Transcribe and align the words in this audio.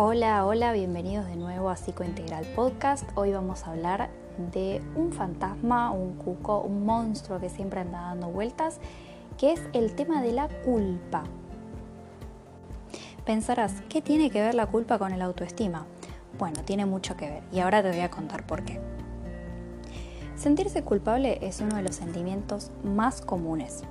Hola, 0.00 0.46
hola, 0.46 0.72
bienvenidos 0.72 1.26
de 1.26 1.34
nuevo 1.34 1.70
a 1.70 1.76
Psicointegral 1.76 2.44
Podcast. 2.54 3.02
Hoy 3.16 3.32
vamos 3.32 3.64
a 3.64 3.72
hablar 3.72 4.10
de 4.52 4.80
un 4.94 5.12
fantasma, 5.12 5.90
un 5.90 6.14
cuco, 6.14 6.60
un 6.60 6.86
monstruo 6.86 7.40
que 7.40 7.48
siempre 7.48 7.80
anda 7.80 8.02
dando 8.02 8.28
vueltas, 8.28 8.78
que 9.38 9.52
es 9.52 9.60
el 9.72 9.96
tema 9.96 10.22
de 10.22 10.30
la 10.30 10.46
culpa. 10.64 11.24
Pensarás, 13.26 13.82
¿qué 13.88 14.00
tiene 14.00 14.30
que 14.30 14.40
ver 14.40 14.54
la 14.54 14.66
culpa 14.66 15.00
con 15.00 15.12
el 15.12 15.20
autoestima? 15.20 15.84
Bueno, 16.38 16.62
tiene 16.64 16.86
mucho 16.86 17.16
que 17.16 17.28
ver 17.28 17.42
y 17.50 17.58
ahora 17.58 17.82
te 17.82 17.90
voy 17.90 17.98
a 17.98 18.08
contar 18.08 18.46
por 18.46 18.62
qué. 18.62 18.78
Sentirse 20.36 20.84
culpable 20.84 21.40
es 21.42 21.60
uno 21.60 21.74
de 21.74 21.82
los 21.82 21.96
sentimientos 21.96 22.70
más 22.84 23.20
comunes. 23.20 23.82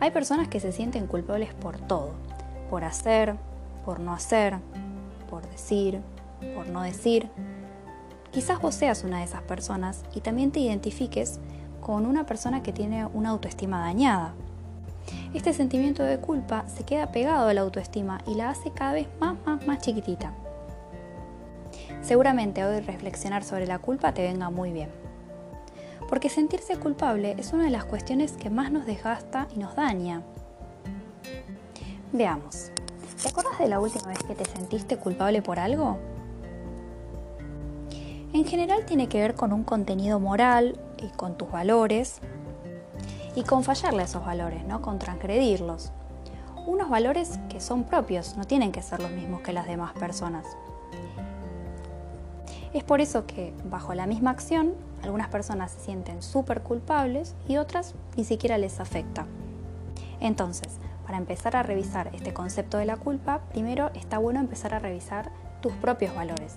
Hay 0.00 0.10
personas 0.10 0.48
que 0.48 0.58
se 0.58 0.72
sienten 0.72 1.06
culpables 1.06 1.54
por 1.54 1.78
todo, 1.78 2.10
por 2.70 2.82
hacer, 2.82 3.36
por 3.88 4.00
no 4.00 4.12
hacer, 4.12 4.58
por 5.30 5.48
decir, 5.48 6.02
por 6.54 6.68
no 6.68 6.82
decir. 6.82 7.30
Quizás 8.30 8.60
vos 8.60 8.74
seas 8.74 9.02
una 9.02 9.20
de 9.20 9.24
esas 9.24 9.40
personas 9.40 10.04
y 10.14 10.20
también 10.20 10.50
te 10.50 10.60
identifiques 10.60 11.40
con 11.80 12.04
una 12.04 12.26
persona 12.26 12.62
que 12.62 12.74
tiene 12.74 13.06
una 13.06 13.30
autoestima 13.30 13.80
dañada. 13.80 14.34
Este 15.32 15.54
sentimiento 15.54 16.02
de 16.02 16.18
culpa 16.18 16.68
se 16.68 16.84
queda 16.84 17.12
pegado 17.12 17.48
a 17.48 17.54
la 17.54 17.62
autoestima 17.62 18.18
y 18.26 18.34
la 18.34 18.50
hace 18.50 18.72
cada 18.72 18.92
vez 18.92 19.08
más, 19.20 19.36
más, 19.46 19.66
más 19.66 19.78
chiquitita. 19.78 20.34
Seguramente 22.02 22.66
hoy 22.66 22.80
reflexionar 22.80 23.42
sobre 23.42 23.66
la 23.66 23.78
culpa 23.78 24.12
te 24.12 24.20
venga 24.20 24.50
muy 24.50 24.70
bien. 24.70 24.90
Porque 26.10 26.28
sentirse 26.28 26.76
culpable 26.76 27.36
es 27.38 27.54
una 27.54 27.64
de 27.64 27.70
las 27.70 27.86
cuestiones 27.86 28.32
que 28.32 28.50
más 28.50 28.70
nos 28.70 28.84
desgasta 28.84 29.48
y 29.56 29.58
nos 29.58 29.76
daña. 29.76 30.20
Veamos, 32.12 32.70
¿te 33.22 33.28
acuerdas 33.28 33.58
de 33.58 33.68
la 33.68 33.80
última 33.80 34.08
vez 34.08 34.22
que 34.22 34.34
te 34.34 34.44
sentiste 34.44 34.96
culpable 34.96 35.42
por 35.42 35.58
algo? 35.58 35.98
En 38.32 38.44
general 38.44 38.84
tiene 38.84 39.08
que 39.08 39.20
ver 39.20 39.34
con 39.34 39.52
un 39.52 39.64
contenido 39.64 40.20
moral 40.20 40.78
y 40.98 41.08
con 41.08 41.36
tus 41.36 41.50
valores 41.50 42.20
y 43.34 43.42
con 43.42 43.64
fallarle 43.64 44.02
a 44.02 44.04
esos 44.04 44.24
valores, 44.24 44.64
¿no? 44.64 44.82
Con 44.82 44.98
transgredirlos. 44.98 45.90
Unos 46.66 46.90
valores 46.90 47.38
que 47.48 47.60
son 47.60 47.84
propios, 47.84 48.36
no 48.36 48.44
tienen 48.44 48.70
que 48.70 48.82
ser 48.82 49.00
los 49.00 49.10
mismos 49.10 49.40
que 49.40 49.52
las 49.52 49.66
demás 49.66 49.92
personas. 49.94 50.46
Es 52.74 52.84
por 52.84 53.00
eso 53.00 53.26
que 53.26 53.54
bajo 53.64 53.94
la 53.94 54.06
misma 54.06 54.30
acción 54.30 54.74
algunas 55.02 55.28
personas 55.28 55.70
se 55.72 55.80
sienten 55.80 56.22
súper 56.22 56.62
culpables 56.62 57.34
y 57.48 57.56
otras 57.56 57.94
ni 58.16 58.24
siquiera 58.24 58.58
les 58.58 58.78
afecta. 58.78 59.26
Entonces, 60.20 60.78
para 61.08 61.16
empezar 61.16 61.56
a 61.56 61.62
revisar 61.62 62.10
este 62.12 62.34
concepto 62.34 62.76
de 62.76 62.84
la 62.84 62.98
culpa, 62.98 63.40
primero 63.48 63.90
está 63.94 64.18
bueno 64.18 64.40
empezar 64.40 64.74
a 64.74 64.78
revisar 64.78 65.32
tus 65.62 65.72
propios 65.72 66.14
valores. 66.14 66.56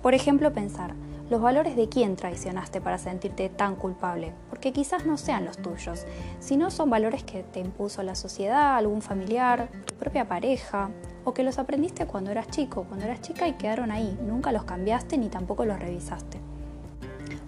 Por 0.00 0.14
ejemplo, 0.14 0.54
pensar, 0.54 0.94
los 1.28 1.42
valores 1.42 1.76
de 1.76 1.90
quién 1.90 2.16
traicionaste 2.16 2.80
para 2.80 2.96
sentirte 2.96 3.50
tan 3.50 3.76
culpable, 3.76 4.32
porque 4.48 4.72
quizás 4.72 5.04
no 5.04 5.18
sean 5.18 5.44
los 5.44 5.58
tuyos, 5.58 6.06
sino 6.40 6.70
son 6.70 6.88
valores 6.88 7.24
que 7.24 7.42
te 7.42 7.60
impuso 7.60 8.02
la 8.02 8.14
sociedad, 8.14 8.78
algún 8.78 9.02
familiar, 9.02 9.68
tu 9.84 9.94
propia 9.96 10.26
pareja, 10.26 10.88
o 11.24 11.34
que 11.34 11.44
los 11.44 11.58
aprendiste 11.58 12.06
cuando 12.06 12.30
eras 12.30 12.48
chico, 12.48 12.84
cuando 12.84 13.04
eras 13.04 13.20
chica 13.20 13.46
y 13.46 13.58
quedaron 13.58 13.90
ahí, 13.90 14.18
nunca 14.22 14.50
los 14.50 14.64
cambiaste 14.64 15.18
ni 15.18 15.28
tampoco 15.28 15.66
los 15.66 15.78
revisaste. 15.78 16.47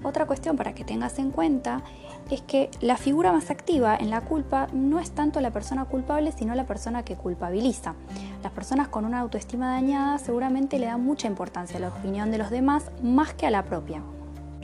Otra 0.02 0.26
cuestión 0.26 0.56
para 0.56 0.74
que 0.74 0.84
tengas 0.84 1.18
en 1.18 1.30
cuenta 1.30 1.82
es 2.30 2.40
que 2.40 2.70
la 2.80 2.96
figura 2.96 3.32
más 3.32 3.50
activa 3.50 3.96
en 3.96 4.10
la 4.10 4.22
culpa 4.22 4.68
no 4.72 4.98
es 4.98 5.10
tanto 5.10 5.40
la 5.40 5.50
persona 5.50 5.84
culpable, 5.84 6.32
sino 6.32 6.54
la 6.54 6.64
persona 6.64 7.04
que 7.04 7.16
culpabiliza. 7.16 7.94
Las 8.42 8.52
personas 8.52 8.88
con 8.88 9.04
una 9.04 9.20
autoestima 9.20 9.72
dañada 9.72 10.18
seguramente 10.18 10.78
le 10.78 10.86
dan 10.86 11.04
mucha 11.04 11.28
importancia 11.28 11.76
a 11.76 11.80
la 11.80 11.88
opinión 11.88 12.30
de 12.30 12.38
los 12.38 12.50
demás 12.50 12.90
más 13.02 13.34
que 13.34 13.46
a 13.46 13.50
la 13.50 13.64
propia. 13.64 14.02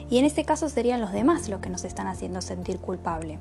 Y 0.09 0.19
en 0.19 0.25
este 0.25 0.44
caso 0.44 0.69
serían 0.69 1.00
los 1.00 1.12
demás 1.12 1.49
los 1.49 1.61
que 1.61 1.71
nos 1.71 1.84
están 1.84 2.06
haciendo 2.06 2.41
sentir 2.41 2.78
culpable 2.78 3.38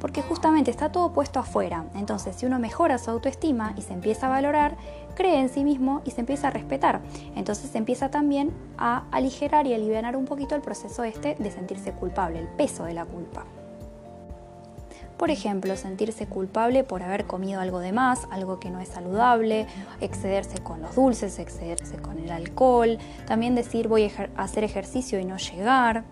porque 0.00 0.22
justamente 0.22 0.70
está 0.70 0.92
todo 0.92 1.12
puesto 1.12 1.40
afuera. 1.40 1.86
Entonces, 1.94 2.36
si 2.36 2.46
uno 2.46 2.58
mejora 2.58 2.98
su 2.98 3.10
autoestima 3.10 3.74
y 3.76 3.82
se 3.82 3.94
empieza 3.94 4.26
a 4.26 4.30
valorar, 4.30 4.76
cree 5.16 5.40
en 5.40 5.48
sí 5.48 5.64
mismo 5.64 6.02
y 6.04 6.12
se 6.12 6.20
empieza 6.20 6.48
a 6.48 6.50
respetar. 6.52 7.00
Entonces 7.34 7.70
se 7.70 7.78
empieza 7.78 8.10
también 8.10 8.52
a 8.78 9.04
aligerar 9.10 9.66
y 9.66 9.74
aliviar 9.74 10.16
un 10.16 10.26
poquito 10.26 10.54
el 10.54 10.62
proceso 10.62 11.02
este 11.02 11.34
de 11.40 11.50
sentirse 11.50 11.90
culpable, 11.90 12.38
el 12.38 12.46
peso 12.46 12.84
de 12.84 12.94
la 12.94 13.04
culpa. 13.04 13.44
Por 15.16 15.30
ejemplo, 15.30 15.74
sentirse 15.76 16.26
culpable 16.26 16.84
por 16.84 17.02
haber 17.02 17.24
comido 17.24 17.60
algo 17.60 17.80
de 17.80 17.90
más, 17.90 18.28
algo 18.30 18.60
que 18.60 18.70
no 18.70 18.80
es 18.80 18.88
saludable, 18.88 19.66
excederse 20.00 20.58
con 20.58 20.82
los 20.82 20.94
dulces, 20.94 21.38
excederse 21.38 21.96
con 21.96 22.18
el 22.18 22.30
alcohol, 22.30 22.98
también 23.26 23.54
decir 23.54 23.88
voy 23.88 24.12
a 24.36 24.42
hacer 24.42 24.62
ejercicio 24.62 25.18
y 25.18 25.24
no 25.24 25.38
llegar, 25.38 26.04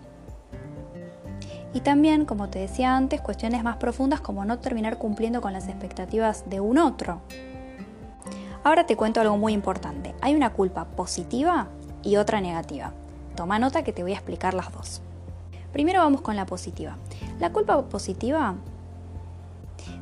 y 1.75 1.81
también, 1.81 2.23
como 2.23 2.47
te 2.47 2.59
decía 2.59 2.95
antes, 2.95 3.19
cuestiones 3.19 3.61
más 3.61 3.75
profundas 3.75 4.21
como 4.21 4.45
no 4.45 4.59
terminar 4.59 4.97
cumpliendo 4.97 5.41
con 5.41 5.51
las 5.51 5.67
expectativas 5.67 6.49
de 6.49 6.61
un 6.61 6.77
otro. 6.77 7.19
Ahora 8.65 8.87
te 8.87 8.95
cuento 8.97 9.21
algo 9.21 9.37
muy 9.37 9.53
importante. 9.53 10.15
Hay 10.21 10.33
una 10.33 10.51
culpa 10.51 10.85
positiva 10.85 11.67
y 12.01 12.15
otra 12.15 12.41
negativa. 12.41 12.93
Toma 13.35 13.59
nota 13.59 13.83
que 13.83 13.93
te 13.93 14.01
voy 14.01 14.13
a 14.13 14.15
explicar 14.15 14.55
las 14.55 14.73
dos. 14.73 15.03
Primero 15.71 15.99
vamos 15.99 16.21
con 16.21 16.35
la 16.35 16.47
positiva. 16.47 16.97
La 17.39 17.53
culpa 17.53 17.79
positiva 17.83 18.55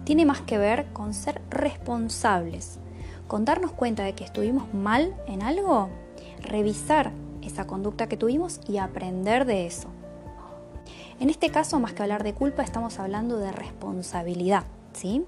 tiene 0.05 0.25
más 0.25 0.39
que 0.39 0.57
ver 0.57 0.85
con 0.93 1.13
ser 1.13 1.41
responsables, 1.49 2.79
con 3.27 3.43
darnos 3.43 3.73
cuenta 3.73 4.05
de 4.05 4.13
que 4.13 4.23
estuvimos 4.23 4.73
mal 4.73 5.13
en 5.27 5.41
algo, 5.41 5.89
revisar 6.39 7.11
esa 7.41 7.67
conducta 7.67 8.07
que 8.07 8.15
tuvimos 8.15 8.61
y 8.65 8.77
aprender 8.77 9.43
de 9.43 9.65
eso. 9.65 9.89
En 11.19 11.29
este 11.29 11.49
caso, 11.49 11.81
más 11.81 11.91
que 11.91 12.03
hablar 12.03 12.23
de 12.23 12.33
culpa, 12.33 12.63
estamos 12.63 12.97
hablando 12.97 13.39
de 13.39 13.51
responsabilidad, 13.51 14.63
¿sí? 14.93 15.25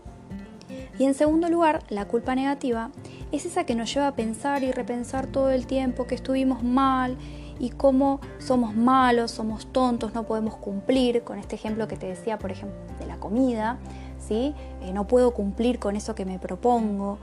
Y 0.98 1.04
en 1.04 1.14
segundo 1.14 1.50
lugar, 1.50 1.84
la 1.90 2.06
culpa 2.06 2.34
negativa 2.34 2.92
es 3.36 3.46
esa 3.46 3.66
que 3.66 3.76
nos 3.76 3.94
lleva 3.94 4.08
a 4.08 4.16
pensar 4.16 4.64
y 4.64 4.72
repensar 4.72 5.28
todo 5.28 5.50
el 5.50 5.68
tiempo 5.68 6.08
que 6.08 6.16
estuvimos 6.16 6.64
mal 6.64 7.18
y 7.60 7.70
cómo 7.70 8.20
somos 8.40 8.76
malos, 8.76 9.32
somos 9.32 9.68
tontos, 9.72 10.14
no 10.14 10.24
podemos 10.24 10.56
cumplir, 10.58 11.24
con 11.24 11.40
este 11.40 11.56
ejemplo 11.56 11.88
que 11.88 11.98
te 11.98 12.08
decía, 12.08 12.38
por 12.38 12.52
ejemplo, 12.52 12.78
de 13.00 13.06
la 13.06 13.18
comida, 13.18 13.78
¿sí? 14.20 14.54
Eh, 14.82 14.92
no 14.94 15.08
puedo 15.08 15.34
cumplir 15.34 15.80
con 15.80 15.96
eso 15.96 16.16
que 16.16 16.26
me 16.26 16.40
propongo, 16.40 17.18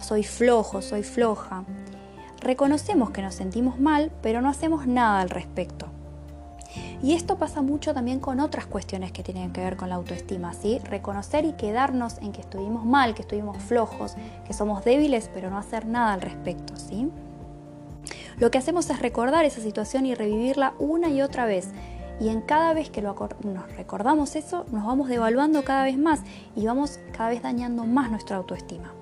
soy 0.00 0.22
flojo, 0.22 0.82
soy 0.82 1.02
floja. 1.02 1.64
Reconocemos 2.40 3.10
que 3.10 3.22
nos 3.22 3.34
sentimos 3.34 3.78
mal, 3.78 4.10
pero 4.22 4.40
no 4.40 4.48
hacemos 4.48 4.86
nada 4.86 5.20
al 5.20 5.30
respecto. 5.30 5.86
Y 7.02 7.14
esto 7.14 7.36
pasa 7.36 7.62
mucho 7.62 7.94
también 7.94 8.20
con 8.20 8.38
otras 8.38 8.66
cuestiones 8.66 9.10
que 9.10 9.24
tienen 9.24 9.52
que 9.52 9.60
ver 9.60 9.76
con 9.76 9.88
la 9.88 9.96
autoestima, 9.96 10.54
¿sí? 10.54 10.78
Reconocer 10.78 11.44
y 11.44 11.52
quedarnos 11.54 12.18
en 12.18 12.30
que 12.30 12.40
estuvimos 12.40 12.84
mal, 12.84 13.14
que 13.14 13.22
estuvimos 13.22 13.58
flojos, 13.58 14.14
que 14.46 14.52
somos 14.52 14.84
débiles, 14.84 15.28
pero 15.34 15.50
no 15.50 15.58
hacer 15.58 15.86
nada 15.86 16.12
al 16.12 16.20
respecto, 16.20 16.76
¿sí? 16.76 17.10
Lo 18.38 18.52
que 18.52 18.58
hacemos 18.58 18.88
es 18.88 19.00
recordar 19.00 19.44
esa 19.44 19.60
situación 19.60 20.06
y 20.06 20.14
revivirla 20.14 20.74
una 20.78 21.08
y 21.08 21.22
otra 21.22 21.44
vez. 21.44 21.70
Y 22.20 22.28
en 22.28 22.40
cada 22.40 22.72
vez 22.72 22.88
que 22.90 23.02
nos 23.02 23.16
recordamos 23.76 24.36
eso, 24.36 24.64
nos 24.70 24.86
vamos 24.86 25.08
devaluando 25.08 25.64
cada 25.64 25.82
vez 25.82 25.98
más 25.98 26.20
y 26.54 26.66
vamos 26.66 27.00
cada 27.16 27.30
vez 27.30 27.42
dañando 27.42 27.84
más 27.84 28.12
nuestra 28.12 28.36
autoestima. 28.36 28.92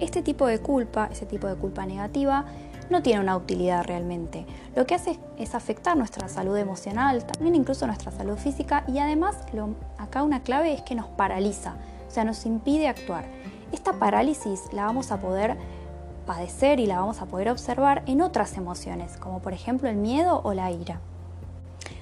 Este 0.00 0.22
tipo 0.22 0.46
de 0.46 0.58
culpa, 0.58 1.08
ese 1.10 1.24
tipo 1.24 1.46
de 1.46 1.54
culpa 1.54 1.86
negativa, 1.86 2.44
no 2.90 3.02
tiene 3.02 3.20
una 3.20 3.36
utilidad 3.36 3.84
realmente. 3.84 4.46
Lo 4.74 4.86
que 4.86 4.94
hace 4.94 5.18
es 5.38 5.54
afectar 5.54 5.96
nuestra 5.96 6.28
salud 6.28 6.56
emocional, 6.56 7.24
también 7.24 7.54
incluso 7.54 7.86
nuestra 7.86 8.10
salud 8.12 8.36
física 8.36 8.84
y 8.88 8.98
además 8.98 9.36
acá 9.98 10.22
una 10.22 10.42
clave 10.42 10.72
es 10.72 10.82
que 10.82 10.94
nos 10.94 11.06
paraliza, 11.06 11.74
o 12.06 12.10
sea, 12.10 12.24
nos 12.24 12.46
impide 12.46 12.88
actuar. 12.88 13.24
Esta 13.72 13.92
parálisis 13.92 14.72
la 14.72 14.84
vamos 14.84 15.12
a 15.12 15.20
poder 15.20 15.56
padecer 16.26 16.80
y 16.80 16.86
la 16.86 17.00
vamos 17.00 17.22
a 17.22 17.26
poder 17.26 17.50
observar 17.50 18.02
en 18.06 18.20
otras 18.20 18.56
emociones, 18.56 19.16
como 19.16 19.40
por 19.40 19.52
ejemplo 19.52 19.88
el 19.88 19.96
miedo 19.96 20.40
o 20.44 20.54
la 20.54 20.70
ira. 20.70 21.00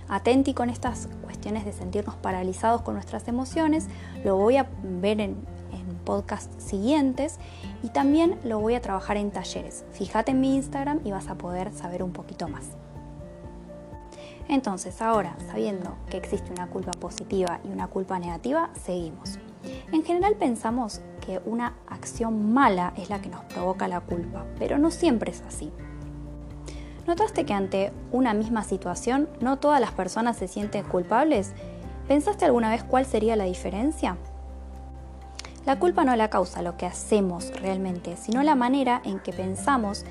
Atenti 0.08 0.54
con 0.54 0.70
estas 0.70 1.08
cuestiones 1.22 1.64
de 1.64 1.72
sentirnos 1.72 2.14
paralizados 2.16 2.82
con 2.82 2.94
nuestras 2.94 3.26
emociones, 3.26 3.88
lo 4.24 4.36
voy 4.36 4.56
a 4.56 4.66
ver 4.82 5.20
en, 5.20 5.36
podcast 6.04 6.58
siguientes 6.60 7.38
y 7.82 7.88
también 7.88 8.38
lo 8.44 8.60
voy 8.60 8.74
a 8.74 8.80
trabajar 8.80 9.16
en 9.16 9.30
talleres. 9.30 9.84
Fíjate 9.92 10.30
en 10.30 10.40
mi 10.40 10.54
Instagram 10.54 11.00
y 11.04 11.10
vas 11.10 11.28
a 11.28 11.36
poder 11.36 11.72
saber 11.72 12.02
un 12.02 12.12
poquito 12.12 12.48
más. 12.48 12.64
Entonces, 14.48 15.02
ahora, 15.02 15.36
sabiendo 15.50 15.96
que 16.08 16.16
existe 16.16 16.52
una 16.52 16.68
culpa 16.68 16.92
positiva 16.92 17.60
y 17.64 17.68
una 17.68 17.88
culpa 17.88 18.18
negativa, 18.18 18.70
seguimos. 18.74 19.38
En 19.92 20.04
general 20.04 20.36
pensamos 20.36 21.00
que 21.24 21.40
una 21.44 21.74
acción 21.88 22.52
mala 22.54 22.92
es 22.96 23.10
la 23.10 23.20
que 23.20 23.28
nos 23.28 23.44
provoca 23.44 23.88
la 23.88 24.00
culpa, 24.00 24.44
pero 24.58 24.78
no 24.78 24.92
siempre 24.92 25.32
es 25.32 25.42
así. 25.42 25.72
¿Notaste 27.06 27.44
que 27.44 27.54
ante 27.54 27.92
una 28.12 28.34
misma 28.34 28.62
situación 28.62 29.28
no 29.40 29.58
todas 29.58 29.80
las 29.80 29.92
personas 29.92 30.36
se 30.36 30.48
sienten 30.48 30.84
culpables? 30.84 31.52
¿Pensaste 32.06 32.44
alguna 32.44 32.70
vez 32.70 32.84
cuál 32.84 33.04
sería 33.04 33.34
la 33.34 33.44
diferencia? 33.44 34.16
La 35.66 35.80
culpa 35.80 36.04
no 36.04 36.14
la 36.14 36.30
causa 36.30 36.62
lo 36.62 36.76
que 36.76 36.86
hacemos 36.86 37.50
realmente, 37.60 38.16
sino 38.16 38.44
la 38.44 38.54
manera 38.54 39.02
en 39.04 39.18
que 39.18 39.32
pensamos 39.32 40.04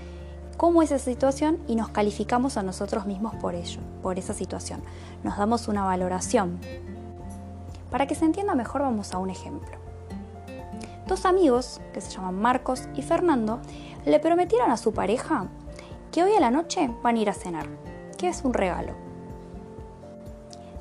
cómo 0.57 0.81
es 0.81 0.91
esa 0.91 1.05
situación 1.05 1.59
y 1.65 1.77
nos 1.77 1.87
calificamos 1.89 2.57
a 2.57 2.63
nosotros 2.63 3.05
mismos 3.05 3.33
por 3.35 3.55
ello, 3.55 3.79
por 4.03 4.19
esa 4.19 4.33
situación. 4.33 4.81
Nos 5.23 5.37
damos 5.37 5.69
una 5.69 5.85
valoración. 5.85 6.59
Para 7.89 8.05
que 8.05 8.15
se 8.15 8.25
entienda 8.25 8.53
mejor 8.53 8.81
vamos 8.81 9.13
a 9.13 9.17
un 9.17 9.29
ejemplo. 9.29 9.77
Dos 11.07 11.25
amigos, 11.25 11.79
que 11.93 12.01
se 12.01 12.11
llaman 12.11 12.35
Marcos 12.35 12.89
y 12.93 13.01
Fernando, 13.01 13.61
le 14.05 14.19
prometieron 14.19 14.71
a 14.71 14.77
su 14.77 14.93
pareja 14.93 15.47
que 16.11 16.21
hoy 16.21 16.33
a 16.33 16.41
la 16.41 16.51
noche 16.51 16.91
van 17.01 17.15
a 17.15 17.19
ir 17.19 17.29
a 17.29 17.33
cenar, 17.33 17.67
que 18.17 18.27
es 18.27 18.43
un 18.43 18.53
regalo. 18.53 18.91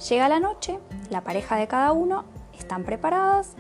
Llega 0.09 0.29
la 0.29 0.41
noche, 0.41 0.81
la 1.11 1.21
pareja 1.21 1.55
de 1.55 1.69
cada 1.69 1.93
uno 1.93 2.25
están 2.59 2.83
preparadas 2.83 3.55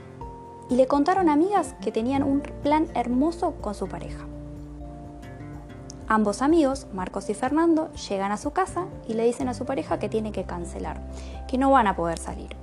y 0.70 0.76
le 0.76 0.86
contaron 0.86 1.28
amigas 1.28 1.74
que 1.80 1.92
tenían 1.92 2.22
un 2.22 2.40
plan 2.40 2.88
hermoso 2.94 3.54
con 3.60 3.74
su 3.74 3.86
pareja. 3.86 4.24
Ambos 6.06 6.42
amigos, 6.42 6.86
Marcos 6.92 7.30
y 7.30 7.34
Fernando, 7.34 7.90
llegan 8.08 8.30
a 8.30 8.36
su 8.36 8.50
casa 8.50 8.86
y 9.08 9.14
le 9.14 9.24
dicen 9.24 9.48
a 9.48 9.54
su 9.54 9.64
pareja 9.64 9.98
que 9.98 10.08
tiene 10.08 10.32
que 10.32 10.44
cancelar, 10.44 11.00
que 11.48 11.56
no 11.56 11.70
van 11.70 11.86
a 11.86 11.96
poder 11.96 12.18
salir, 12.18 12.54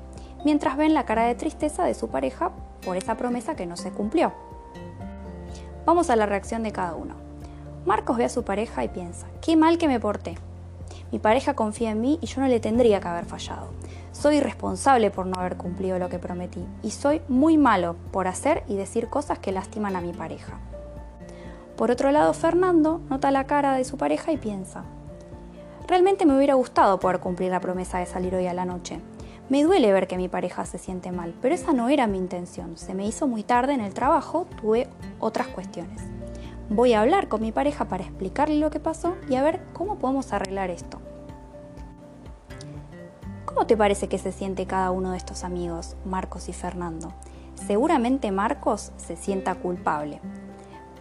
mientras 0.45 0.77
ven 0.77 0.93
la 0.93 1.05
cara 1.05 1.23
de 1.25 1.35
tristeza 1.35 1.83
de 1.83 1.95
su 1.95 2.09
pareja 2.09 2.51
por 2.85 2.97
esa 2.97 3.17
promesa 3.17 3.55
que 3.55 3.65
no 3.65 3.77
se 3.77 3.91
cumplió. 3.91 4.31
Vamos 5.85 6.11
a 6.11 6.15
la 6.15 6.27
reacción 6.27 6.61
de 6.61 6.71
cada 6.71 6.93
uno. 6.93 7.15
Marcos 7.85 8.17
ve 8.17 8.25
a 8.25 8.29
su 8.29 8.43
pareja 8.43 8.83
y 8.83 8.89
piensa, 8.89 9.25
qué 9.41 9.55
mal 9.55 9.79
que 9.79 9.87
me 9.87 9.99
porté. 9.99 10.37
Mi 11.11 11.17
pareja 11.17 11.55
confía 11.55 11.91
en 11.91 12.01
mí 12.01 12.19
y 12.21 12.27
yo 12.27 12.41
no 12.41 12.47
le 12.47 12.59
tendría 12.59 12.99
que 13.01 13.07
haber 13.07 13.25
fallado. 13.25 13.69
Soy 14.11 14.39
responsable 14.39 15.09
por 15.11 15.25
no 15.25 15.39
haber 15.39 15.57
cumplido 15.57 15.97
lo 15.97 16.09
que 16.09 16.19
prometí 16.19 16.65
y 16.83 16.91
soy 16.91 17.21
muy 17.27 17.57
malo 17.57 17.95
por 18.11 18.27
hacer 18.27 18.63
y 18.67 18.75
decir 18.75 19.07
cosas 19.07 19.39
que 19.39 19.51
lastiman 19.51 19.95
a 19.95 20.01
mi 20.01 20.13
pareja. 20.13 20.59
Por 21.77 21.91
otro 21.91 22.11
lado, 22.11 22.33
Fernando 22.33 23.01
nota 23.09 23.31
la 23.31 23.47
cara 23.47 23.73
de 23.73 23.85
su 23.85 23.97
pareja 23.97 24.31
y 24.31 24.37
piensa, 24.37 24.83
realmente 25.87 26.25
me 26.25 26.37
hubiera 26.37 26.53
gustado 26.53 26.99
poder 26.99 27.19
cumplir 27.19 27.51
la 27.51 27.59
promesa 27.59 27.99
de 27.99 28.05
salir 28.05 28.33
hoy 28.33 28.47
a 28.47 28.53
la 28.53 28.65
noche. 28.65 29.01
Me 29.49 29.63
duele 29.63 29.91
ver 29.91 30.07
que 30.07 30.15
mi 30.15 30.29
pareja 30.29 30.65
se 30.65 30.77
siente 30.77 31.11
mal, 31.11 31.33
pero 31.41 31.53
esa 31.53 31.73
no 31.73 31.89
era 31.89 32.07
mi 32.07 32.17
intención. 32.17 32.77
Se 32.77 32.93
me 32.93 33.05
hizo 33.05 33.27
muy 33.27 33.43
tarde 33.43 33.73
en 33.73 33.81
el 33.81 33.93
trabajo, 33.93 34.47
tuve 34.61 34.87
otras 35.19 35.47
cuestiones. 35.47 36.01
Voy 36.69 36.93
a 36.93 37.01
hablar 37.01 37.27
con 37.27 37.41
mi 37.41 37.51
pareja 37.51 37.89
para 37.89 38.03
explicarle 38.03 38.55
lo 38.55 38.71
que 38.71 38.79
pasó 38.79 39.17
y 39.29 39.35
a 39.35 39.43
ver 39.43 39.59
cómo 39.73 39.99
podemos 39.99 40.31
arreglar 40.31 40.69
esto. 40.69 41.00
¿Cómo 43.61 43.67
te 43.67 43.77
parece 43.77 44.07
que 44.09 44.17
se 44.17 44.31
siente 44.31 44.65
cada 44.65 44.89
uno 44.89 45.11
de 45.11 45.17
estos 45.17 45.43
amigos, 45.43 45.95
Marcos 46.03 46.49
y 46.49 46.51
Fernando? 46.51 47.13
Seguramente 47.53 48.31
Marcos 48.31 48.91
se 48.97 49.15
sienta 49.15 49.53
culpable, 49.53 50.19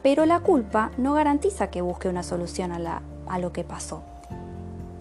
pero 0.03 0.27
la 0.27 0.41
culpa 0.41 0.91
no 0.99 1.15
garantiza 1.15 1.71
que 1.71 1.81
busque 1.81 2.11
una 2.11 2.23
solución 2.23 2.73
a, 2.73 3.01
a 3.27 3.39
lo 3.39 3.55
que 3.55 3.65
pasó. 3.65 4.03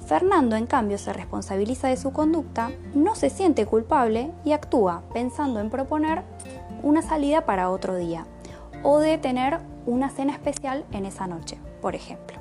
Fernando, 0.07 0.55
en 0.55 0.67
cambio, 0.67 0.97
se 0.97 1.11
responsabiliza 1.11 1.89
de 1.89 1.97
su 1.97 2.13
conducta, 2.13 2.71
no 2.93 3.13
se 3.15 3.29
siente 3.29 3.65
culpable 3.65 4.31
y 4.45 4.53
actúa 4.53 5.03
pensando 5.11 5.59
en 5.59 5.69
proponer 5.69 6.23
una 6.81 7.01
salida 7.01 7.45
para 7.45 7.71
otro 7.71 7.97
día 7.97 8.25
o 8.83 8.99
de 8.99 9.17
tener 9.17 9.59
una 9.85 10.09
cena 10.09 10.31
especial 10.31 10.85
en 10.93 11.05
esa 11.05 11.27
noche, 11.27 11.59
por 11.81 11.93
ejemplo. 11.93 12.39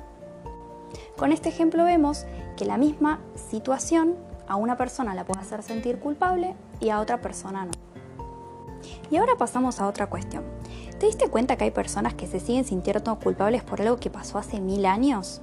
Con 1.17 1.33
este 1.33 1.49
ejemplo 1.49 1.83
vemos 1.83 2.25
que 2.55 2.63
la 2.63 2.77
misma 2.77 3.19
situación 3.35 4.28
a 4.49 4.55
una 4.55 4.75
persona 4.75 5.15
la 5.15 5.23
puede 5.23 5.39
hacer 5.39 5.63
sentir 5.63 5.99
culpable 5.99 6.55
y 6.81 6.89
a 6.89 6.99
otra 6.99 7.21
persona 7.21 7.65
no. 7.65 7.71
Y 9.11 9.17
ahora 9.17 9.35
pasamos 9.37 9.79
a 9.79 9.87
otra 9.87 10.07
cuestión. 10.07 10.43
¿Te 10.99 11.05
diste 11.05 11.29
cuenta 11.29 11.55
que 11.55 11.65
hay 11.65 11.71
personas 11.71 12.15
que 12.15 12.27
se 12.27 12.39
siguen 12.39 12.65
sintiendo 12.65 13.17
culpables 13.19 13.63
por 13.63 13.81
algo 13.81 13.97
que 13.97 14.09
pasó 14.09 14.37
hace 14.37 14.59
mil 14.59 14.85
años? 14.85 15.41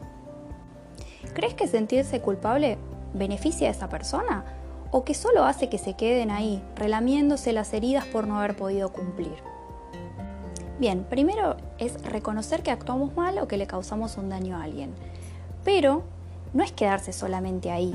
¿Crees 1.34 1.54
que 1.54 1.68
sentirse 1.68 2.20
culpable 2.20 2.78
beneficia 3.14 3.68
a 3.68 3.70
esa 3.70 3.88
persona? 3.88 4.44
¿O 4.90 5.04
que 5.04 5.14
solo 5.14 5.44
hace 5.44 5.68
que 5.68 5.78
se 5.78 5.94
queden 5.94 6.30
ahí, 6.30 6.62
relamiéndose 6.74 7.52
las 7.52 7.72
heridas 7.72 8.04
por 8.06 8.26
no 8.26 8.38
haber 8.38 8.56
podido 8.56 8.92
cumplir? 8.92 9.36
Bien, 10.78 11.04
primero 11.04 11.56
es 11.78 12.02
reconocer 12.02 12.62
que 12.62 12.70
actuamos 12.70 13.14
mal 13.14 13.38
o 13.38 13.48
que 13.48 13.56
le 13.56 13.66
causamos 13.66 14.16
un 14.16 14.28
daño 14.28 14.56
a 14.56 14.64
alguien. 14.64 14.94
Pero 15.64 16.02
no 16.52 16.62
es 16.62 16.72
quedarse 16.72 17.12
solamente 17.12 17.70
ahí, 17.70 17.94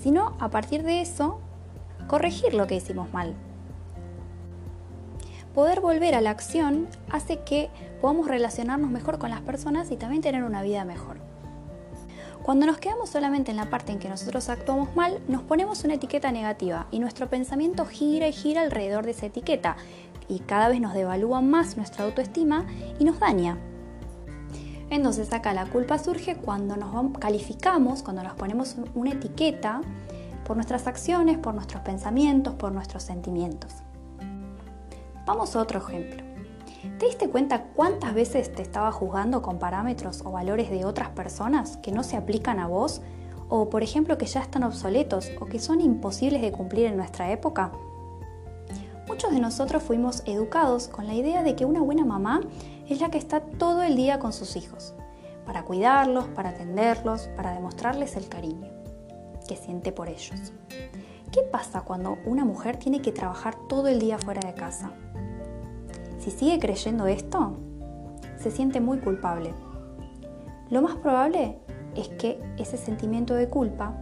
sino 0.00 0.36
a 0.40 0.50
partir 0.50 0.82
de 0.82 1.00
eso, 1.00 1.40
corregir 2.06 2.54
lo 2.54 2.66
que 2.66 2.76
hicimos 2.76 3.12
mal, 3.12 3.34
poder 5.54 5.80
volver 5.80 6.14
a 6.14 6.20
la 6.20 6.30
acción 6.30 6.86
hace 7.10 7.40
que 7.40 7.68
podamos 8.00 8.28
relacionarnos 8.28 8.90
mejor 8.90 9.18
con 9.18 9.30
las 9.30 9.40
personas 9.40 9.90
y 9.90 9.96
también 9.96 10.22
tener 10.22 10.44
una 10.44 10.62
vida 10.62 10.84
mejor. 10.84 11.16
Cuando 12.42 12.64
nos 12.64 12.78
quedamos 12.78 13.10
solamente 13.10 13.50
en 13.50 13.58
la 13.58 13.68
parte 13.68 13.92
en 13.92 13.98
que 13.98 14.08
nosotros 14.08 14.48
actuamos 14.48 14.94
mal, 14.96 15.20
nos 15.28 15.42
ponemos 15.42 15.84
una 15.84 15.94
etiqueta 15.94 16.32
negativa 16.32 16.86
y 16.90 16.98
nuestro 16.98 17.28
pensamiento 17.28 17.84
gira 17.84 18.26
y 18.26 18.32
gira 18.32 18.62
alrededor 18.62 19.04
de 19.04 19.10
esa 19.10 19.26
etiqueta 19.26 19.76
y 20.28 20.38
cada 20.38 20.68
vez 20.68 20.80
nos 20.80 20.94
devalúa 20.94 21.40
más 21.40 21.76
nuestra 21.76 22.04
autoestima 22.04 22.64
y 22.98 23.04
nos 23.04 23.18
daña. 23.18 23.58
Entonces 24.90 25.32
acá 25.32 25.52
la 25.52 25.66
culpa 25.66 25.98
surge 25.98 26.36
cuando 26.36 26.76
nos 26.76 27.18
calificamos, 27.18 28.02
cuando 28.02 28.22
nos 28.22 28.34
ponemos 28.34 28.76
una 28.94 29.10
etiqueta 29.12 29.82
por 30.44 30.56
nuestras 30.56 30.86
acciones, 30.86 31.36
por 31.36 31.54
nuestros 31.54 31.82
pensamientos, 31.82 32.54
por 32.54 32.72
nuestros 32.72 33.02
sentimientos. 33.02 33.74
Vamos 35.26 35.54
a 35.54 35.60
otro 35.60 35.78
ejemplo. 35.80 36.24
¿Te 36.98 37.06
diste 37.06 37.28
cuenta 37.28 37.64
cuántas 37.74 38.14
veces 38.14 38.50
te 38.52 38.62
estaba 38.62 38.90
juzgando 38.92 39.42
con 39.42 39.58
parámetros 39.58 40.22
o 40.24 40.30
valores 40.30 40.70
de 40.70 40.86
otras 40.86 41.10
personas 41.10 41.76
que 41.78 41.92
no 41.92 42.02
se 42.02 42.16
aplican 42.16 42.58
a 42.58 42.66
vos? 42.66 43.02
O 43.50 43.68
por 43.68 43.82
ejemplo 43.82 44.16
que 44.16 44.26
ya 44.26 44.40
están 44.40 44.62
obsoletos 44.62 45.30
o 45.38 45.46
que 45.46 45.58
son 45.58 45.80
imposibles 45.82 46.40
de 46.40 46.50
cumplir 46.52 46.86
en 46.86 46.96
nuestra 46.96 47.30
época? 47.30 47.72
Muchos 49.06 49.32
de 49.32 49.40
nosotros 49.40 49.82
fuimos 49.82 50.22
educados 50.26 50.88
con 50.88 51.06
la 51.06 51.14
idea 51.14 51.42
de 51.42 51.56
que 51.56 51.64
una 51.64 51.80
buena 51.80 52.04
mamá 52.04 52.40
es 52.88 53.00
la 53.00 53.10
que 53.10 53.18
está 53.18 53.40
todo 53.40 53.82
el 53.82 53.96
día 53.96 54.18
con 54.18 54.32
sus 54.32 54.56
hijos, 54.56 54.94
para 55.44 55.64
cuidarlos, 55.64 56.26
para 56.28 56.50
atenderlos, 56.50 57.28
para 57.36 57.52
demostrarles 57.52 58.16
el 58.16 58.28
cariño 58.28 58.68
que 59.46 59.56
siente 59.56 59.92
por 59.92 60.08
ellos. 60.08 60.52
¿Qué 61.32 61.42
pasa 61.42 61.82
cuando 61.82 62.18
una 62.24 62.44
mujer 62.44 62.76
tiene 62.76 63.02
que 63.02 63.12
trabajar 63.12 63.56
todo 63.68 63.88
el 63.88 63.98
día 63.98 64.18
fuera 64.18 64.40
de 64.40 64.54
casa? 64.54 64.92
Si 66.18 66.30
sigue 66.30 66.58
creyendo 66.58 67.06
esto, 67.06 67.56
se 68.38 68.50
siente 68.50 68.80
muy 68.80 68.98
culpable. 68.98 69.52
Lo 70.70 70.82
más 70.82 70.96
probable 70.96 71.58
es 71.94 72.08
que 72.08 72.40
ese 72.58 72.76
sentimiento 72.76 73.34
de 73.34 73.48
culpa 73.48 73.94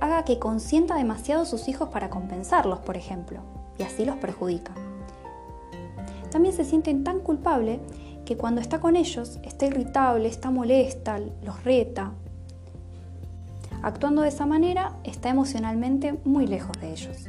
haga 0.00 0.24
que 0.24 0.38
consienta 0.38 0.96
demasiado 0.96 1.42
a 1.42 1.46
sus 1.46 1.68
hijos 1.68 1.88
para 1.88 2.10
compensarlos, 2.10 2.80
por 2.80 2.96
ejemplo, 2.96 3.40
y 3.78 3.84
así 3.84 4.04
los 4.04 4.16
perjudica. 4.16 4.72
También 6.30 6.54
se 6.54 6.64
sienten 6.64 7.04
tan 7.04 7.20
culpable 7.20 7.80
que 8.24 8.36
cuando 8.36 8.60
está 8.60 8.80
con 8.80 8.96
ellos 8.96 9.38
está 9.42 9.66
irritable, 9.66 10.28
está 10.28 10.50
molesta, 10.50 11.18
los 11.42 11.64
reta. 11.64 12.12
Actuando 13.82 14.22
de 14.22 14.28
esa 14.28 14.46
manera 14.46 14.96
está 15.04 15.28
emocionalmente 15.28 16.18
muy 16.24 16.46
lejos 16.46 16.72
de 16.80 16.92
ellos. 16.92 17.26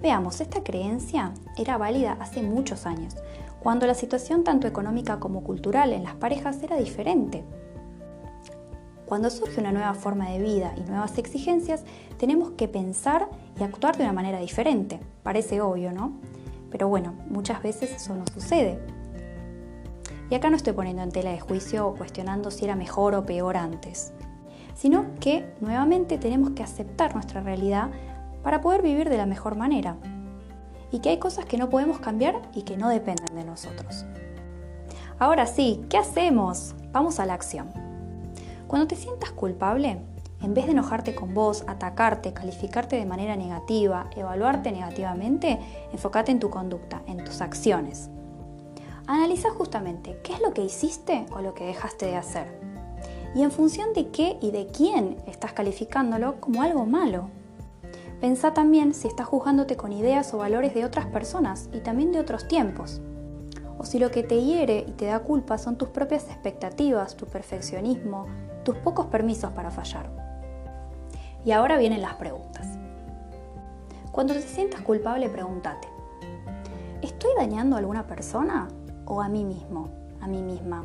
Veamos, 0.00 0.40
esta 0.40 0.62
creencia 0.62 1.34
era 1.56 1.76
válida 1.76 2.16
hace 2.20 2.42
muchos 2.42 2.86
años, 2.86 3.16
cuando 3.60 3.86
la 3.86 3.94
situación 3.94 4.44
tanto 4.44 4.66
económica 4.66 5.18
como 5.18 5.42
cultural 5.42 5.92
en 5.92 6.04
las 6.04 6.14
parejas 6.14 6.62
era 6.62 6.76
diferente. 6.76 7.44
Cuando 9.06 9.30
surge 9.30 9.60
una 9.60 9.72
nueva 9.72 9.94
forma 9.94 10.30
de 10.30 10.38
vida 10.38 10.74
y 10.76 10.82
nuevas 10.82 11.18
exigencias, 11.18 11.82
tenemos 12.18 12.50
que 12.50 12.68
pensar 12.68 13.28
y 13.58 13.64
actuar 13.64 13.96
de 13.96 14.04
una 14.04 14.12
manera 14.12 14.38
diferente. 14.38 15.00
Parece 15.22 15.60
obvio, 15.60 15.92
¿no? 15.92 16.12
Pero 16.70 16.88
bueno, 16.88 17.14
muchas 17.28 17.62
veces 17.62 17.90
eso 17.90 18.14
no 18.14 18.24
sucede. 18.32 18.78
Y 20.30 20.34
acá 20.34 20.50
no 20.50 20.56
estoy 20.56 20.74
poniendo 20.74 21.02
en 21.02 21.10
tela 21.10 21.30
de 21.30 21.40
juicio 21.40 21.86
o 21.86 21.94
cuestionando 21.94 22.50
si 22.50 22.64
era 22.64 22.76
mejor 22.76 23.14
o 23.14 23.24
peor 23.24 23.56
antes, 23.56 24.12
sino 24.74 25.06
que 25.20 25.52
nuevamente 25.60 26.18
tenemos 26.18 26.50
que 26.50 26.62
aceptar 26.62 27.14
nuestra 27.14 27.40
realidad 27.40 27.90
para 28.42 28.60
poder 28.60 28.82
vivir 28.82 29.08
de 29.08 29.16
la 29.16 29.26
mejor 29.26 29.56
manera. 29.56 29.96
Y 30.90 31.00
que 31.00 31.10
hay 31.10 31.18
cosas 31.18 31.44
que 31.44 31.58
no 31.58 31.68
podemos 31.68 31.98
cambiar 31.98 32.42
y 32.54 32.62
que 32.62 32.76
no 32.76 32.88
dependen 32.88 33.34
de 33.34 33.44
nosotros. 33.44 34.06
Ahora 35.18 35.46
sí, 35.46 35.84
¿qué 35.88 35.98
hacemos? 35.98 36.74
Vamos 36.92 37.20
a 37.20 37.26
la 37.26 37.34
acción. 37.34 37.70
Cuando 38.66 38.86
te 38.86 38.96
sientas 38.96 39.30
culpable, 39.32 39.98
en 40.40 40.54
vez 40.54 40.66
de 40.66 40.72
enojarte 40.72 41.14
con 41.14 41.34
vos, 41.34 41.64
atacarte, 41.66 42.32
calificarte 42.32 42.96
de 42.96 43.06
manera 43.06 43.34
negativa, 43.34 44.08
evaluarte 44.14 44.70
negativamente, 44.70 45.58
enfócate 45.92 46.30
en 46.30 46.38
tu 46.38 46.50
conducta, 46.50 47.02
en 47.06 47.24
tus 47.24 47.40
acciones. 47.40 48.10
Analiza 49.10 49.48
justamente 49.48 50.18
qué 50.22 50.34
es 50.34 50.40
lo 50.42 50.52
que 50.52 50.62
hiciste 50.62 51.24
o 51.34 51.40
lo 51.40 51.54
que 51.54 51.64
dejaste 51.64 52.04
de 52.04 52.16
hacer. 52.16 52.60
Y 53.34 53.42
en 53.42 53.50
función 53.50 53.94
de 53.94 54.08
qué 54.10 54.36
y 54.42 54.50
de 54.50 54.66
quién 54.66 55.16
estás 55.26 55.54
calificándolo 55.54 56.42
como 56.42 56.60
algo 56.60 56.84
malo. 56.84 57.30
Pensá 58.20 58.52
también 58.52 58.92
si 58.92 59.08
estás 59.08 59.26
juzgándote 59.26 59.78
con 59.78 59.94
ideas 59.94 60.34
o 60.34 60.38
valores 60.38 60.74
de 60.74 60.84
otras 60.84 61.06
personas 61.06 61.70
y 61.72 61.80
también 61.80 62.12
de 62.12 62.20
otros 62.20 62.48
tiempos. 62.48 63.00
O 63.78 63.86
si 63.86 63.98
lo 63.98 64.10
que 64.10 64.22
te 64.22 64.42
hiere 64.42 64.84
y 64.86 64.92
te 64.92 65.06
da 65.06 65.20
culpa 65.20 65.56
son 65.56 65.78
tus 65.78 65.88
propias 65.88 66.24
expectativas, 66.24 67.16
tu 67.16 67.24
perfeccionismo, 67.24 68.26
tus 68.62 68.76
pocos 68.76 69.06
permisos 69.06 69.52
para 69.52 69.70
fallar. 69.70 70.10
Y 71.46 71.52
ahora 71.52 71.78
vienen 71.78 72.02
las 72.02 72.16
preguntas. 72.16 72.66
Cuando 74.12 74.34
te 74.34 74.42
sientas 74.42 74.82
culpable, 74.82 75.30
pregúntate, 75.30 75.88
¿estoy 77.00 77.30
dañando 77.38 77.76
a 77.76 77.78
alguna 77.78 78.06
persona 78.06 78.68
o 79.08 79.22
a 79.22 79.28
mí 79.28 79.44
mismo, 79.44 79.88
a 80.20 80.28
mí 80.28 80.42
misma? 80.42 80.84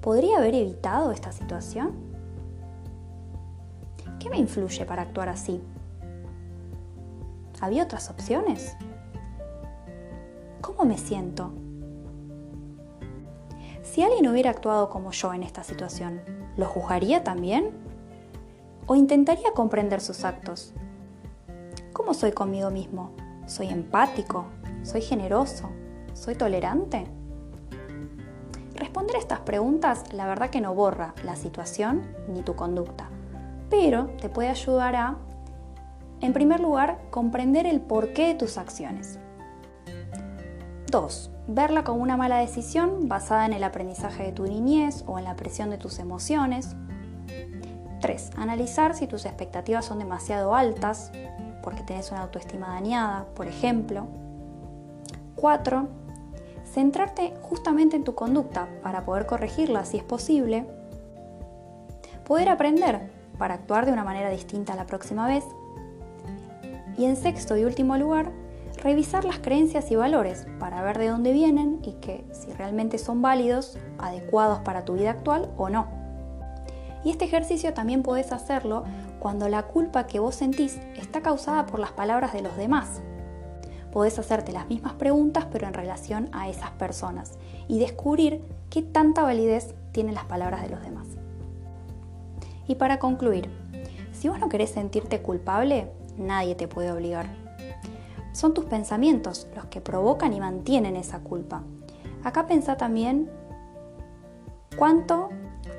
¿Podría 0.00 0.38
haber 0.38 0.54
evitado 0.54 1.10
esta 1.10 1.32
situación? 1.32 1.92
¿Qué 4.20 4.28
me 4.30 4.36
influye 4.36 4.84
para 4.84 5.02
actuar 5.02 5.28
así? 5.28 5.62
¿Había 7.60 7.84
otras 7.84 8.10
opciones? 8.10 8.76
¿Cómo 10.60 10.84
me 10.84 10.98
siento? 10.98 11.50
Si 13.82 14.02
alguien 14.02 14.28
hubiera 14.28 14.50
actuado 14.50 14.90
como 14.90 15.12
yo 15.12 15.32
en 15.32 15.42
esta 15.42 15.64
situación, 15.64 16.20
¿lo 16.56 16.66
juzgaría 16.66 17.24
también? 17.24 17.70
¿O 18.86 18.94
intentaría 18.94 19.52
comprender 19.52 20.00
sus 20.00 20.24
actos? 20.24 20.72
¿Cómo 21.92 22.12
soy 22.12 22.32
conmigo 22.32 22.70
mismo? 22.70 23.12
¿Soy 23.46 23.68
empático? 23.68 24.44
¿Soy 24.82 25.00
generoso? 25.00 25.70
¿Soy 26.18 26.34
tolerante? 26.34 27.06
Responder 28.74 29.14
estas 29.16 29.38
preguntas 29.40 30.12
la 30.12 30.26
verdad 30.26 30.50
que 30.50 30.60
no 30.60 30.74
borra 30.74 31.14
la 31.24 31.36
situación 31.36 32.02
ni 32.26 32.42
tu 32.42 32.56
conducta, 32.56 33.08
pero 33.70 34.08
te 34.20 34.28
puede 34.28 34.48
ayudar 34.48 34.96
a, 34.96 35.16
en 36.20 36.32
primer 36.32 36.58
lugar, 36.58 36.98
comprender 37.10 37.66
el 37.66 37.80
porqué 37.80 38.26
de 38.26 38.34
tus 38.34 38.58
acciones. 38.58 39.20
2. 40.90 41.30
Verla 41.46 41.84
como 41.84 42.02
una 42.02 42.16
mala 42.16 42.38
decisión 42.38 43.08
basada 43.08 43.46
en 43.46 43.52
el 43.52 43.62
aprendizaje 43.62 44.24
de 44.24 44.32
tu 44.32 44.42
niñez 44.42 45.04
o 45.06 45.20
en 45.20 45.24
la 45.24 45.36
presión 45.36 45.70
de 45.70 45.78
tus 45.78 46.00
emociones. 46.00 46.74
3. 48.00 48.30
Analizar 48.36 48.96
si 48.96 49.06
tus 49.06 49.24
expectativas 49.24 49.84
son 49.84 50.00
demasiado 50.00 50.56
altas, 50.56 51.12
porque 51.62 51.84
tenés 51.84 52.10
una 52.10 52.22
autoestima 52.22 52.74
dañada, 52.74 53.26
por 53.36 53.46
ejemplo. 53.46 54.08
4. 55.36 56.07
Centrarte 56.78 57.34
justamente 57.42 57.96
en 57.96 58.04
tu 58.04 58.14
conducta 58.14 58.68
para 58.84 59.04
poder 59.04 59.26
corregirla 59.26 59.84
si 59.84 59.96
es 59.96 60.04
posible. 60.04 60.64
Poder 62.24 62.48
aprender 62.48 63.10
para 63.36 63.54
actuar 63.54 63.84
de 63.84 63.90
una 63.90 64.04
manera 64.04 64.30
distinta 64.30 64.76
la 64.76 64.86
próxima 64.86 65.26
vez. 65.26 65.42
Y 66.96 67.06
en 67.06 67.16
sexto 67.16 67.56
y 67.56 67.64
último 67.64 67.96
lugar, 67.96 68.30
revisar 68.76 69.24
las 69.24 69.40
creencias 69.40 69.90
y 69.90 69.96
valores 69.96 70.46
para 70.60 70.80
ver 70.84 70.98
de 70.98 71.08
dónde 71.08 71.32
vienen 71.32 71.80
y 71.82 71.94
que 71.94 72.24
si 72.30 72.52
realmente 72.52 72.98
son 72.98 73.22
válidos, 73.22 73.76
adecuados 73.98 74.60
para 74.60 74.84
tu 74.84 74.92
vida 74.92 75.10
actual 75.10 75.50
o 75.56 75.68
no. 75.70 75.88
Y 77.02 77.10
este 77.10 77.24
ejercicio 77.24 77.74
también 77.74 78.04
puedes 78.04 78.30
hacerlo 78.30 78.84
cuando 79.18 79.48
la 79.48 79.64
culpa 79.64 80.06
que 80.06 80.20
vos 80.20 80.36
sentís 80.36 80.78
está 80.96 81.22
causada 81.22 81.66
por 81.66 81.80
las 81.80 81.90
palabras 81.90 82.32
de 82.32 82.42
los 82.42 82.56
demás. 82.56 83.02
Podés 83.92 84.18
hacerte 84.18 84.52
las 84.52 84.68
mismas 84.68 84.94
preguntas 84.94 85.46
pero 85.50 85.66
en 85.66 85.74
relación 85.74 86.28
a 86.32 86.48
esas 86.48 86.70
personas 86.72 87.38
y 87.68 87.78
descubrir 87.78 88.42
qué 88.70 88.82
tanta 88.82 89.22
validez 89.22 89.74
tienen 89.92 90.14
las 90.14 90.24
palabras 90.24 90.62
de 90.62 90.68
los 90.68 90.82
demás. 90.82 91.06
Y 92.66 92.74
para 92.74 92.98
concluir, 92.98 93.50
si 94.12 94.28
vos 94.28 94.38
no 94.38 94.48
querés 94.48 94.70
sentirte 94.70 95.22
culpable, 95.22 95.90
nadie 96.18 96.54
te 96.54 96.68
puede 96.68 96.92
obligar. 96.92 97.26
Son 98.32 98.54
tus 98.54 98.66
pensamientos 98.66 99.48
los 99.56 99.66
que 99.66 99.80
provocan 99.80 100.32
y 100.32 100.40
mantienen 100.40 100.96
esa 100.96 101.20
culpa. 101.20 101.62
Acá 102.22 102.46
pensá 102.46 102.76
también 102.76 103.30
cuánto 104.76 105.30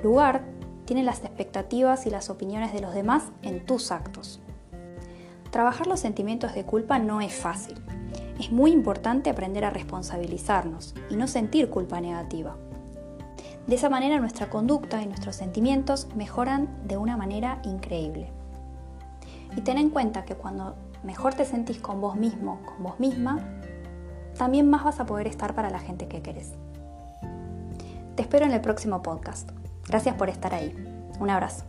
lugar 0.03 0.43
tienen 0.85 1.05
las 1.05 1.23
expectativas 1.23 2.05
y 2.05 2.09
las 2.09 2.29
opiniones 2.29 2.73
de 2.73 2.81
los 2.81 2.93
demás 2.93 3.23
en 3.43 3.65
tus 3.65 3.91
actos. 3.91 4.39
Trabajar 5.51 5.87
los 5.87 5.99
sentimientos 5.99 6.53
de 6.53 6.63
culpa 6.63 6.99
no 6.99 7.21
es 7.21 7.33
fácil. 7.33 7.81
Es 8.39 8.51
muy 8.51 8.71
importante 8.71 9.29
aprender 9.29 9.65
a 9.65 9.69
responsabilizarnos 9.69 10.95
y 11.09 11.15
no 11.15 11.27
sentir 11.27 11.69
culpa 11.69 11.99
negativa. 11.99 12.55
De 13.67 13.75
esa 13.75 13.89
manera 13.89 14.19
nuestra 14.19 14.49
conducta 14.49 15.01
y 15.01 15.07
nuestros 15.07 15.35
sentimientos 15.35 16.07
mejoran 16.15 16.69
de 16.87 16.97
una 16.97 17.17
manera 17.17 17.61
increíble. 17.63 18.31
Y 19.55 19.61
ten 19.61 19.77
en 19.77 19.89
cuenta 19.89 20.25
que 20.25 20.35
cuando 20.35 20.75
mejor 21.03 21.33
te 21.33 21.45
sentís 21.45 21.79
con 21.79 21.99
vos 21.99 22.15
mismo, 22.15 22.61
con 22.65 22.83
vos 22.83 22.99
misma, 22.99 23.39
también 24.37 24.69
más 24.69 24.83
vas 24.83 24.99
a 24.99 25.05
poder 25.05 25.27
estar 25.27 25.55
para 25.55 25.69
la 25.69 25.79
gente 25.79 26.07
que 26.07 26.21
querés. 26.21 26.53
Te 28.15 28.21
espero 28.21 28.45
en 28.45 28.51
el 28.51 28.61
próximo 28.61 29.01
podcast. 29.01 29.49
Gracias 29.87 30.15
por 30.15 30.29
estar 30.29 30.53
ahí. 30.53 30.73
Un 31.19 31.29
abrazo. 31.29 31.65